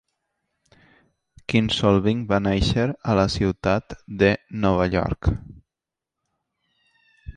[1.53, 4.31] Kinsolving va néixer a la ciutat de
[4.65, 5.31] Nova York.